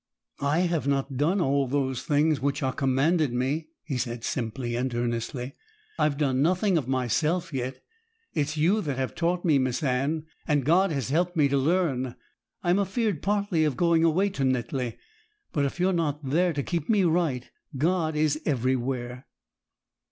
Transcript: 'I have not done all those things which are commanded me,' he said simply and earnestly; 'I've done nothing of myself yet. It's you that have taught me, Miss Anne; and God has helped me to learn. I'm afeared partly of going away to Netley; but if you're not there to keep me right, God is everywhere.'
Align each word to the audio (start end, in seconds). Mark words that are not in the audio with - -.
'I 0.39 0.59
have 0.61 0.87
not 0.87 1.15
done 1.15 1.39
all 1.39 1.67
those 1.67 2.01
things 2.01 2.41
which 2.41 2.63
are 2.63 2.73
commanded 2.73 3.31
me,' 3.31 3.67
he 3.83 3.99
said 3.99 4.23
simply 4.23 4.75
and 4.75 4.91
earnestly; 4.95 5.53
'I've 5.99 6.17
done 6.17 6.41
nothing 6.41 6.75
of 6.75 6.87
myself 6.87 7.53
yet. 7.53 7.83
It's 8.33 8.57
you 8.57 8.81
that 8.81 8.97
have 8.97 9.13
taught 9.13 9.45
me, 9.45 9.59
Miss 9.59 9.83
Anne; 9.83 10.23
and 10.47 10.65
God 10.65 10.89
has 10.91 11.11
helped 11.11 11.35
me 11.37 11.47
to 11.49 11.57
learn. 11.59 12.15
I'm 12.63 12.79
afeared 12.79 13.21
partly 13.21 13.63
of 13.63 13.77
going 13.77 14.03
away 14.03 14.29
to 14.31 14.43
Netley; 14.43 14.97
but 15.51 15.65
if 15.65 15.79
you're 15.79 15.93
not 15.93 16.25
there 16.27 16.51
to 16.51 16.63
keep 16.63 16.89
me 16.89 17.03
right, 17.03 17.51
God 17.77 18.15
is 18.15 18.41
everywhere.' 18.43 19.27